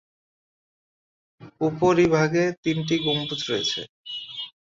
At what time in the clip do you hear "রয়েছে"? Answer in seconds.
3.49-3.81